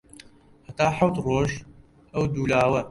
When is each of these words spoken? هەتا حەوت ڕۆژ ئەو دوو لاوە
هەتا 0.67 0.85
حەوت 0.97 1.15
ڕۆژ 1.25 1.49
ئەو 2.13 2.23
دوو 2.33 2.49
لاوە 2.51 2.79